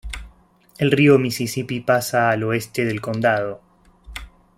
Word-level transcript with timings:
El 0.79 0.89
río 0.91 1.19
Misisipi 1.19 1.79
pasa 1.81 2.31
al 2.31 2.41
oeste 2.41 2.85
del 2.85 3.01
condado. 3.01 3.61